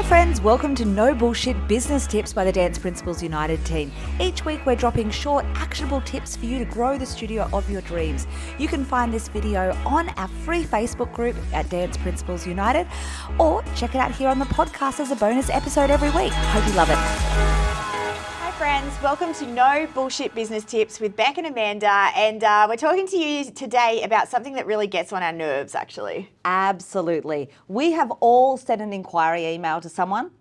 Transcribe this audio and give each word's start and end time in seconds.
Hi, 0.00 0.06
friends. 0.08 0.40
Welcome 0.40 0.74
to 0.76 0.86
No 0.86 1.14
Bullshit 1.14 1.68
Business 1.68 2.06
Tips 2.06 2.32
by 2.32 2.42
the 2.42 2.50
Dance 2.50 2.78
Principals 2.78 3.22
United 3.22 3.62
team. 3.66 3.92
Each 4.18 4.46
week, 4.46 4.64
we're 4.64 4.74
dropping 4.74 5.10
short, 5.10 5.44
actionable 5.56 6.00
tips 6.00 6.34
for 6.36 6.46
you 6.46 6.58
to 6.58 6.64
grow 6.64 6.96
the 6.96 7.04
studio 7.04 7.50
of 7.52 7.68
your 7.68 7.82
dreams. 7.82 8.26
You 8.58 8.66
can 8.66 8.82
find 8.82 9.12
this 9.12 9.28
video 9.28 9.76
on 9.84 10.08
our 10.16 10.28
free 10.28 10.64
Facebook 10.64 11.12
group 11.12 11.36
at 11.52 11.68
Dance 11.68 11.98
Principals 11.98 12.46
United 12.46 12.86
or 13.38 13.62
check 13.76 13.94
it 13.94 13.98
out 13.98 14.12
here 14.12 14.30
on 14.30 14.38
the 14.38 14.46
podcast 14.46 15.00
as 15.00 15.10
a 15.10 15.16
bonus 15.16 15.50
episode 15.50 15.90
every 15.90 16.08
week. 16.12 16.32
Hope 16.32 16.66
you 16.66 16.72
love 16.72 16.88
it. 16.88 17.79
Friends. 18.60 18.92
Welcome 19.02 19.32
to 19.36 19.46
No 19.46 19.88
Bullshit 19.94 20.34
Business 20.34 20.64
Tips 20.64 21.00
with 21.00 21.16
Beck 21.16 21.38
and 21.38 21.46
Amanda. 21.46 22.10
And 22.14 22.44
uh, 22.44 22.66
we're 22.68 22.76
talking 22.76 23.06
to 23.06 23.16
you 23.16 23.50
today 23.50 24.02
about 24.02 24.28
something 24.28 24.52
that 24.52 24.66
really 24.66 24.86
gets 24.86 25.14
on 25.14 25.22
our 25.22 25.32
nerves, 25.32 25.74
actually. 25.74 26.28
Absolutely. 26.44 27.48
We 27.68 27.92
have 27.92 28.10
all 28.20 28.58
sent 28.58 28.82
an 28.82 28.92
inquiry 28.92 29.46
email 29.46 29.80
to 29.80 29.88
someone 29.88 30.32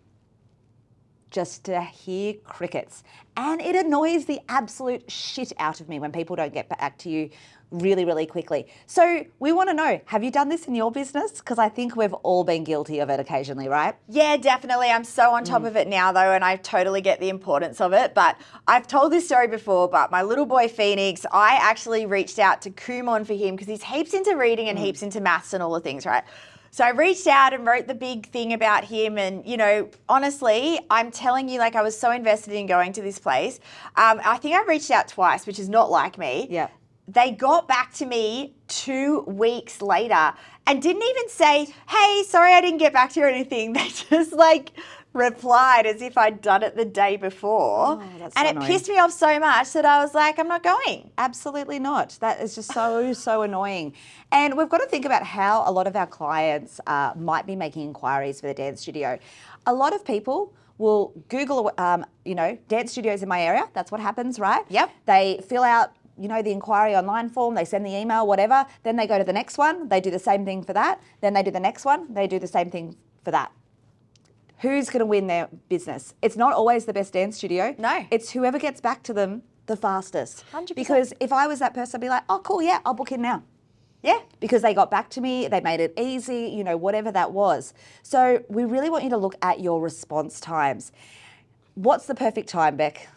just 1.32 1.64
to 1.64 1.80
hear 1.80 2.34
crickets. 2.44 3.06
And 3.38 3.62
it 3.62 3.74
annoys 3.74 4.26
the 4.26 4.42
absolute 4.50 5.10
shit 5.10 5.54
out 5.58 5.80
of 5.80 5.88
me 5.88 6.02
when 6.02 6.12
people 6.12 6.36
don't 6.36 6.54
get 6.54 6.68
back 6.68 6.98
to 6.98 7.10
you 7.10 7.30
really, 7.72 8.06
really 8.06 8.26
quickly. 8.26 8.68
So 8.88 9.26
we 9.40 9.52
want 9.52 9.70
to 9.70 9.74
know 9.74 10.02
have 10.06 10.24
you 10.24 10.32
done 10.32 10.50
this 10.50 10.68
in 10.68 10.76
your 10.76 10.92
business? 10.92 11.34
Because 11.34 11.60
I 11.60 11.70
think 11.70 11.96
we've 11.96 12.14
all 12.14 12.44
been 12.44 12.64
guilty 12.64 13.00
of 13.00 13.10
it 13.10 13.20
occasionally, 13.20 13.68
right? 13.68 13.96
Yeah, 14.08 14.38
definitely. 14.38 14.90
I'm 14.90 15.04
so 15.04 15.32
on 15.32 15.44
top 15.44 15.64
of 15.64 15.76
it 15.76 15.88
now, 15.88 16.12
though, 16.12 16.32
and 16.32 16.44
I 16.44 16.56
totally 16.58 17.02
get 17.02 17.20
the 17.20 17.30
importance 17.30 17.80
of 17.82 17.94
it. 17.94 18.14
But 18.14 18.38
I've 18.68 18.88
told 18.88 19.12
this 19.12 19.26
story 19.26 19.48
before, 19.48 19.88
but 19.88 20.12
my 20.12 20.24
little 20.24 20.46
boy 20.46 20.68
Phoenix, 20.68 21.26
I 21.32 21.60
actually 21.62 22.06
reached 22.06 22.40
out 22.40 22.62
to 22.64 22.72
Kumon 22.72 23.26
for 23.26 23.34
him 23.34 23.56
because 23.56 23.68
he's 23.68 23.84
heaps 23.84 24.14
into 24.14 24.36
reading 24.36 24.68
and 24.70 24.78
heaps 24.78 25.02
into 25.02 25.22
maths 25.22 25.54
and 25.54 25.62
all 25.62 25.74
the 25.74 25.80
things, 25.80 26.06
right? 26.06 26.24
So 26.72 26.84
I 26.84 26.92
reached 26.92 27.26
out 27.26 27.54
and 27.54 27.66
wrote 27.66 27.88
the 27.88 27.96
big 27.96 28.28
thing 28.28 28.54
about 28.54 28.84
him. 28.84 29.18
And, 29.18 29.46
you 29.46 29.58
know, 29.58 29.90
honestly, 30.08 30.80
I'm 30.90 31.12
telling 31.12 31.50
you, 31.50 31.58
like, 31.58 31.76
I 31.76 31.82
was 31.82 32.00
so 32.00 32.12
invested 32.12 32.54
in 32.54 32.68
going 32.68 32.94
to 32.94 33.02
this 33.02 33.18
place. 33.18 33.60
Um, 33.96 34.22
I 34.24 34.38
think 34.38 34.56
I 34.56 34.64
reached 34.66 34.92
out 34.92 35.08
twice, 35.08 35.48
which 35.48 35.58
is 35.58 35.68
not 35.68 35.90
like 35.90 36.18
me. 36.18 36.48
Yeah. 36.50 36.70
They 37.12 37.32
got 37.32 37.68
back 37.68 37.94
to 37.96 38.06
me 38.06 38.54
two 38.68 39.22
weeks 39.22 39.82
later 39.82 40.34
and 40.68 40.82
didn't 40.82 41.02
even 41.02 41.30
say, 41.30 41.74
hey, 41.88 42.24
sorry 42.28 42.54
I 42.54 42.62
didn't 42.62 42.78
get 42.78 42.94
back 42.94 43.12
to 43.14 43.20
you 43.20 43.26
or 43.26 43.30
anything. 43.30 43.74
They 43.80 43.90
just, 43.90 44.34
like, 44.34 44.74
replied 45.14 45.88
as 45.88 46.04
if 46.04 46.18
I'd 46.18 46.40
done 46.42 46.62
it 46.62 46.76
the 46.76 46.86
day 46.86 47.18
before. 47.18 48.00
Oh, 48.00 48.00
and 48.00 48.32
so 48.32 48.42
it 48.44 48.52
annoying. 48.52 48.68
pissed 48.68 48.90
me 48.90 49.00
off 49.00 49.12
so 49.12 49.40
much 49.40 49.74
that 49.74 49.86
I 49.86 50.04
was 50.04 50.14
like, 50.14 50.38
I'm 50.38 50.48
not 50.48 50.62
going. 50.62 51.10
Absolutely 51.18 51.80
not. 51.80 52.18
That 52.22 52.42
is 52.42 52.54
just 52.54 52.72
so, 52.72 53.12
so 53.14 53.42
annoying. 53.42 53.94
And 54.32 54.56
we've 54.56 54.70
got 54.70 54.80
to 54.80 54.88
think 54.88 55.06
about 55.06 55.24
how 55.24 55.64
a 55.66 55.72
lot 55.72 55.88
of 55.88 55.96
our 55.96 56.08
clients 56.08 56.80
uh, 56.86 57.14
might 57.16 57.48
be 57.48 57.56
making 57.56 57.84
inquiries 57.88 58.40
for 58.40 58.48
the 58.48 58.54
dance 58.54 58.82
studio. 58.82 59.18
A 59.66 59.74
lot 59.74 59.96
of 59.96 60.06
people 60.06 60.54
will 60.78 61.14
Google, 61.28 61.72
um, 61.78 62.06
you 62.24 62.36
know, 62.36 62.58
dance 62.68 62.92
studios 62.92 63.22
in 63.22 63.30
my 63.30 63.42
area. 63.42 63.68
That's 63.74 63.92
what 63.92 64.00
happens, 64.00 64.40
right? 64.40 64.64
Yep. 64.70 64.92
They 65.06 65.44
fill 65.48 65.64
out, 65.64 65.92
you 66.20 66.28
know, 66.28 66.42
the 66.42 66.52
inquiry 66.52 66.96
online 66.96 67.30
form, 67.30 67.56
they 67.56 67.66
send 67.66 67.86
the 67.86 67.96
email, 67.96 68.28
whatever. 68.28 68.66
Then 68.84 68.96
they 68.96 69.08
go 69.08 69.18
to 69.18 69.24
the 69.24 69.34
next 69.34 69.58
one, 69.58 69.88
they 69.88 70.02
do 70.02 70.12
the 70.12 70.20
same 70.20 70.46
thing 70.46 70.64
for 70.64 70.74
that. 70.74 71.02
Then 71.22 71.34
they 71.34 71.44
do 71.44 71.52
the 71.52 71.60
next 71.60 71.86
one, 71.86 72.14
they 72.14 72.28
do 72.28 72.40
the 72.40 72.48
same 72.48 72.70
thing 72.70 72.96
for 73.24 73.32
that. 73.32 73.52
Who's 74.60 74.90
going 74.90 75.00
to 75.00 75.06
win 75.06 75.28
their 75.28 75.48
business? 75.70 76.14
It's 76.22 76.36
not 76.36 76.54
always 76.54 76.86
the 76.86 76.94
best 76.94 77.14
dance 77.14 77.38
studio. 77.38 77.74
No. 77.78 78.06
It's 78.12 78.32
whoever 78.32 78.60
gets 78.60 78.82
back 78.82 79.04
to 79.04 79.14
them 79.14 79.44
the 79.68 79.78
fastest. 79.78 80.44
100%. 80.52 80.76
Because 80.76 81.14
if 81.22 81.32
I 81.32 81.48
was 81.48 81.60
that 81.60 81.74
person, 81.74 82.00
I'd 82.00 82.02
be 82.02 82.10
like, 82.10 82.24
oh, 82.28 82.40
cool, 82.40 82.62
yeah, 82.62 82.80
I'll 82.86 82.94
book 82.94 83.14
in 83.14 83.22
now. 83.22 83.44
Yeah. 84.04 84.20
Because 84.42 84.62
they 84.62 84.74
got 84.74 84.92
back 84.92 85.10
to 85.12 85.22
me, 85.22 85.48
they 85.48 85.62
made 85.62 85.80
it 85.80 85.94
easy, 85.98 86.52
you 86.54 86.66
know, 86.66 86.76
whatever 86.76 87.12
that 87.12 87.32
was. 87.32 87.74
So 88.04 88.44
we 88.50 88.66
really 88.66 88.90
want 88.90 89.06
you 89.06 89.10
to 89.12 89.18
look 89.18 89.36
at 89.42 89.62
your 89.62 89.80
response 89.80 90.42
times. 90.42 90.92
What's 91.76 92.08
the 92.08 92.16
perfect 92.16 92.50
time, 92.50 92.76
Beck? 92.76 93.08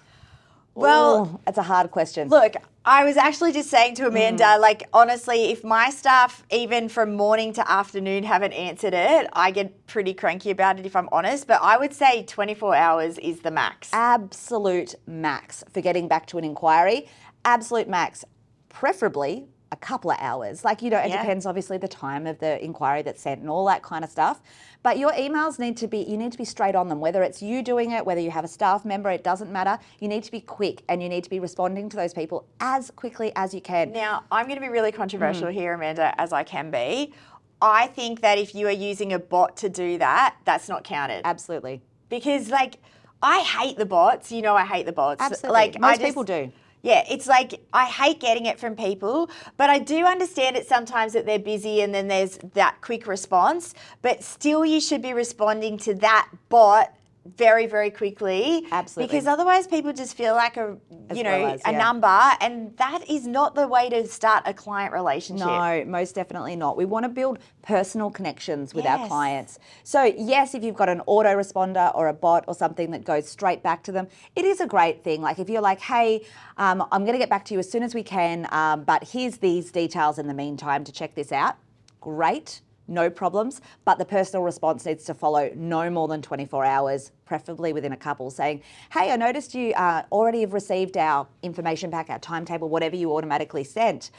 Well, 0.75 1.27
Ooh, 1.27 1.41
that's 1.45 1.59
a 1.59 1.63
hard 1.63 1.91
question. 1.91 2.29
Look, 2.29 2.55
I 2.85 3.05
was 3.05 3.17
actually 3.17 3.53
just 3.53 3.69
saying 3.71 3.95
to 3.97 4.07
Amanda, 4.07 4.45
Mm. 4.45 4.61
like, 4.61 4.89
honestly, 4.93 5.53
if 5.53 5.63
my 5.63 5.91
staff, 5.91 6.43
even 6.51 6.89
from 6.89 7.15
morning 7.15 7.53
to 7.53 7.71
afternoon, 7.71 8.25
haven't 8.25 8.55
answered 8.55 8.95
it, 8.95 9.29
I 9.35 9.51
get 9.51 9.87
pretty 9.87 10.15
cranky 10.15 10.51
about 10.51 10.79
it 10.81 10.87
if 10.87 10.97
I'm 10.97 11.09
honest. 11.13 11.47
But 11.47 11.61
I 11.63 11.77
would 11.77 11.93
say 11.93 12.23
24 12.25 12.75
hours 12.75 13.19
is 13.19 13.41
the 13.41 13.51
max. 13.51 13.91
absolute 13.93 14.95
max 15.07 15.63
for 15.73 15.81
getting 15.81 16.09
back 16.09 16.27
to 16.29 16.39
an 16.39 16.45
inquiry. 16.45 17.07
Absolute 17.45 17.89
max, 17.89 18.25
preferably 18.69 19.47
a 19.73 19.77
couple 19.77 20.11
of 20.11 20.19
hours. 20.21 20.65
Like, 20.65 20.83
you 20.83 20.91
know, 20.91 20.99
it 20.99 21.09
Yeah. 21.09 21.23
depends 21.23 21.47
obviously 21.47 21.79
the 21.79 21.89
time 21.89 22.27
of 22.27 22.39
the 22.39 22.63
inquiry 22.63 23.01
that's 23.03 23.23
sent 23.23 23.41
and 23.41 23.49
all 23.49 23.65
that 23.67 23.83
kind 23.83 24.05
of 24.05 24.11
stuff. 24.11 24.43
But 24.83 24.99
your 24.99 25.13
emails 25.13 25.59
need 25.59 25.77
to 25.79 25.89
be, 25.89 25.99
you 25.99 26.17
need 26.19 26.31
to 26.33 26.39
be 26.39 26.45
straight 26.45 26.75
on 26.75 26.89
them, 26.89 27.01
whether 27.01 27.23
it's 27.23 27.41
you 27.43 27.63
doing 27.63 27.93
it, 27.93 28.05
whether 28.05 28.21
you 28.21 28.31
have 28.31 28.45
a 28.45 28.49
staff 28.49 28.85
member, 28.85 29.11
it 29.11 29.25
doesn't 29.25 29.51
matter. 29.51 29.79
You 29.99 30.09
need 30.09 30.25
to 30.25 30.31
be 30.31 30.41
quick 30.41 30.83
and 30.89 31.03
you 31.03 31.09
need 31.09 31.25
to 31.25 31.31
be 31.31 31.41
responding 31.41 31.89
to 31.89 31.97
those 31.97 32.13
people 32.13 32.45
as 32.61 32.91
quickly 32.91 33.33
as 33.35 33.55
you 33.55 33.63
can. 33.63 33.93
Now, 33.93 34.25
I'm 34.31 34.45
going 34.47 34.57
to 34.57 34.61
be 34.61 34.69
really 34.69 34.93
controversial 34.93 35.49
Mm. 35.49 35.53
here, 35.55 35.73
Amanda, 35.73 36.15
as 36.21 36.33
I 36.35 36.43
can 36.45 36.71
be. 36.71 37.15
I 37.63 37.87
think 37.87 38.21
that 38.21 38.39
if 38.39 38.55
you 38.55 38.67
are 38.67 38.71
using 38.73 39.13
a 39.15 39.19
bot 39.19 39.57
to 39.59 39.69
do 39.71 39.97
that, 39.99 40.35
that's 40.45 40.69
not 40.69 40.85
counted. 40.85 41.23
Absolutely. 41.25 41.81
Because, 42.11 42.51
like, 42.51 42.77
I 43.23 43.39
hate 43.41 43.79
the 43.79 43.87
bots. 43.87 44.31
You 44.33 44.43
know, 44.43 44.55
I 44.57 44.65
hate 44.67 44.85
the 44.85 44.93
bots. 44.93 45.23
Absolutely. 45.23 45.53
Like, 45.55 45.81
Most 45.81 46.01
just- 46.01 46.03
people 46.05 46.25
do. 46.25 46.53
Yeah, 46.83 47.05
it's 47.09 47.29
like 47.29 47.61
I 47.73 47.87
hate 47.87 48.19
getting 48.19 48.47
it 48.47 48.59
from 48.59 48.75
people, 48.75 49.31
but 49.57 49.71
I 49.71 49.79
do 49.79 50.05
understand 50.05 50.57
it 50.57 50.67
sometimes 50.67 51.13
that 51.13 51.27
they're 51.27 51.39
busy 51.39 51.81
and 51.81 51.95
then 51.95 52.09
there's 52.09 52.39
that 52.55 52.81
quick 52.81 53.07
response. 53.07 53.73
But 54.03 54.25
still, 54.25 54.65
you 54.65 54.81
should 54.81 55.01
be 55.01 55.13
responding 55.13 55.79
to 55.79 55.95
that 55.95 56.29
bot 56.49 56.93
very, 57.25 57.67
very 57.67 57.91
quickly. 57.91 58.67
Absolutely. 58.71 59.13
Because 59.13 59.27
otherwise, 59.27 59.67
people 59.67 59.93
just 59.93 60.17
feel 60.17 60.35
like 60.35 60.57
a 60.57 60.77
As 61.09 61.17
you 61.17 61.25
know 61.25 61.43
well 61.43 61.55
as, 61.55 61.63
a 61.65 61.73
number, 61.73 62.31
and 62.41 62.77
that 62.79 63.09
is 63.09 63.27
not 63.27 63.55
the 63.55 63.69
way 63.69 63.89
to 63.91 64.07
start 64.07 64.43
a 64.47 64.55
client 64.55 64.93
relationship. 64.93 65.47
No, 65.47 65.85
most 65.87 66.15
definitely 66.15 66.57
not. 66.57 66.77
We 66.77 66.85
want 66.85 67.05
to 67.05 67.09
build 67.09 67.39
personal 67.63 68.11
connections 68.11 68.75
with 68.75 68.87
our 68.87 69.07
clients. 69.07 69.59
So, 69.85 70.03
yes, 70.03 70.55
if 70.55 70.65
you've 70.65 70.75
got 70.75 70.89
an 70.89 71.03
autoresponder 71.07 71.95
or 71.95 72.09
a 72.09 72.15
bot 72.15 72.45
or 72.49 72.55
something 72.55 72.91
that 72.91 73.05
goes 73.05 73.29
straight 73.29 73.63
back 73.63 73.83
to 73.85 73.93
them, 73.93 74.09
it 74.35 74.45
is 74.45 74.61
a 74.61 74.67
great 74.67 75.05
thing. 75.05 75.23
Like 75.23 75.39
if 75.39 75.49
you're 75.49 75.63
like, 75.63 75.81
hey, 75.81 76.25
um, 76.57 76.87
I'm 76.91 77.03
going 77.03 77.15
to 77.15 77.19
get 77.19 77.31
back 77.31 77.45
to 77.47 77.55
you 77.55 77.61
as 77.61 77.71
soon 77.71 77.83
as 77.83 77.95
we 77.95 78.03
can, 78.03 78.49
um, 78.51 78.85
but 78.85 79.05
here's 79.05 79.39
these 79.39 79.71
details 79.71 80.19
in 80.19 80.27
the 80.27 80.35
meantime 80.35 80.85
to 80.85 80.93
check 80.93 81.15
this 81.15 81.33
out. 81.33 81.57
Great. 82.01 82.63
No 82.89 83.09
problems, 83.09 83.61
but 83.85 83.99
the 83.99 84.05
personal 84.05 84.43
response 84.43 84.85
needs 84.85 85.05
to 85.05 85.15
follow 85.15 85.51
no 85.55 85.89
more 85.89 86.09
than 86.09 86.21
24 86.21 86.65
hours, 86.65 87.13
preferably 87.25 87.73
within 87.73 87.93
a 87.93 87.97
couple, 87.97 88.31
saying, 88.31 88.63
Hey, 88.93 89.11
I 89.13 89.17
noticed 89.17 89.55
you 89.55 89.73
uh, 89.75 90.03
already 90.11 90.41
have 90.41 90.53
received 90.53 90.97
our 90.97 91.27
information 91.43 91.91
back, 91.91 92.11
our 92.11 92.19
timetable, 92.19 92.69
whatever 92.69 92.97
you 92.97 93.15
automatically 93.15 93.65
sent. 93.65 94.11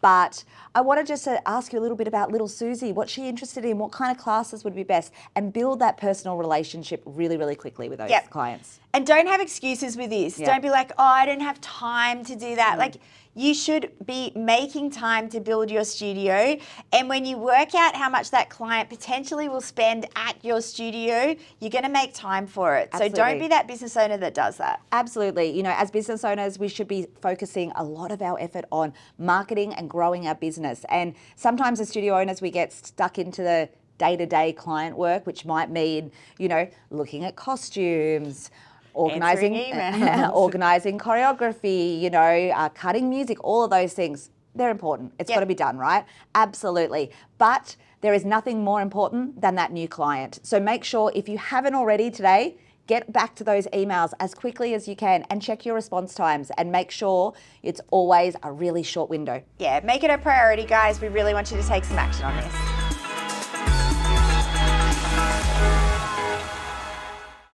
But 0.00 0.44
I 0.74 0.80
wanted 0.80 1.06
just 1.06 1.26
ask 1.46 1.72
you 1.72 1.78
a 1.78 1.82
little 1.82 1.96
bit 1.96 2.06
about 2.06 2.30
little 2.30 2.46
Susie. 2.48 2.92
What's 2.92 3.10
she 3.10 3.28
interested 3.28 3.64
in? 3.64 3.78
What 3.78 3.90
kind 3.90 4.16
of 4.16 4.22
classes 4.22 4.62
would 4.62 4.74
be 4.74 4.84
best? 4.84 5.12
And 5.34 5.52
build 5.52 5.80
that 5.80 5.96
personal 5.96 6.36
relationship 6.36 7.02
really, 7.04 7.36
really 7.36 7.56
quickly 7.56 7.88
with 7.88 7.98
those 7.98 8.10
Yep. 8.10 8.30
clients. 8.30 8.78
And 8.94 9.06
don't 9.06 9.26
have 9.26 9.40
excuses 9.40 9.96
with 9.96 10.10
this. 10.10 10.38
Yeah. 10.38 10.46
Don't 10.46 10.62
be 10.62 10.70
like, 10.70 10.92
oh, 10.98 11.04
I 11.04 11.26
don't 11.26 11.40
have 11.40 11.60
time 11.60 12.24
to 12.26 12.36
do 12.36 12.54
that. 12.54 12.78
Like, 12.78 12.96
you 13.34 13.54
should 13.54 13.92
be 14.04 14.32
making 14.34 14.90
time 14.90 15.28
to 15.30 15.40
build 15.40 15.70
your 15.70 15.84
studio. 15.84 16.58
And 16.92 17.08
when 17.08 17.24
you 17.24 17.38
work 17.38 17.74
out 17.74 17.94
how 17.94 18.08
much 18.08 18.30
that 18.30 18.50
client 18.50 18.88
potentially 18.88 19.48
will 19.48 19.60
spend 19.60 20.06
at 20.16 20.44
your 20.44 20.60
studio, 20.60 21.36
you're 21.60 21.70
going 21.70 21.84
to 21.84 21.90
make 21.90 22.14
time 22.14 22.46
for 22.46 22.76
it. 22.76 22.90
So 22.96 23.08
don't 23.08 23.38
be 23.38 23.48
that 23.48 23.68
business 23.68 23.96
owner 23.96 24.16
that 24.16 24.34
does 24.34 24.56
that. 24.58 24.80
Absolutely. 24.92 25.50
You 25.50 25.62
know, 25.62 25.74
as 25.76 25.90
business 25.90 26.24
owners, 26.24 26.58
we 26.58 26.68
should 26.68 26.88
be 26.88 27.06
focusing 27.20 27.72
a 27.76 27.84
lot 27.84 28.12
of 28.12 28.22
our 28.22 28.40
effort 28.40 28.64
on 28.72 28.92
marketing 29.18 29.74
and 29.74 29.88
growing 29.88 30.26
our 30.26 30.34
business. 30.34 30.84
And 30.88 31.14
sometimes 31.36 31.80
as 31.80 31.88
studio 31.88 32.18
owners, 32.18 32.42
we 32.42 32.50
get 32.50 32.72
stuck 32.72 33.18
into 33.18 33.42
the 33.42 33.68
day 33.98 34.16
to 34.16 34.26
day 34.26 34.52
client 34.52 34.96
work, 34.96 35.26
which 35.26 35.44
might 35.44 35.70
mean, 35.70 36.10
you 36.38 36.48
know, 36.48 36.68
looking 36.90 37.24
at 37.24 37.36
costumes. 37.36 38.50
Organizing, 38.98 39.54
organizing 40.32 40.98
choreography, 40.98 42.00
you 42.00 42.10
know, 42.10 42.50
uh, 42.54 42.68
cutting 42.70 43.08
music, 43.08 43.38
all 43.44 43.62
of 43.64 43.70
those 43.70 43.92
things. 43.94 44.30
They're 44.54 44.70
important. 44.70 45.12
It's 45.18 45.30
Yep. 45.30 45.36
got 45.36 45.40
to 45.40 45.46
be 45.46 45.54
done, 45.54 45.78
right? 45.78 46.04
Absolutely. 46.34 47.10
But 47.38 47.76
there 48.00 48.12
is 48.12 48.24
nothing 48.24 48.64
more 48.64 48.80
important 48.80 49.40
than 49.40 49.54
that 49.54 49.70
new 49.72 49.86
client. 49.88 50.40
So 50.42 50.58
make 50.58 50.82
sure 50.84 51.12
if 51.14 51.28
you 51.28 51.38
haven't 51.38 51.74
already 51.74 52.10
today, 52.10 52.56
get 52.88 53.12
back 53.12 53.34
to 53.36 53.44
those 53.44 53.66
emails 53.68 54.12
as 54.18 54.34
quickly 54.34 54.74
as 54.74 54.88
you 54.88 54.96
can 54.96 55.24
and 55.30 55.40
check 55.42 55.64
your 55.66 55.74
response 55.74 56.14
times 56.14 56.50
and 56.58 56.72
make 56.72 56.90
sure 56.90 57.34
it's 57.62 57.80
always 57.90 58.34
a 58.42 58.50
really 58.50 58.82
short 58.82 59.10
window. 59.10 59.42
Yeah, 59.58 59.80
make 59.84 60.02
it 60.02 60.10
a 60.10 60.18
priority, 60.18 60.64
guys. 60.64 61.00
We 61.00 61.08
really 61.08 61.34
want 61.34 61.50
you 61.52 61.56
to 61.56 61.66
take 61.68 61.84
some 61.84 61.98
action 61.98 62.24
on 62.24 62.36
this. 62.36 62.67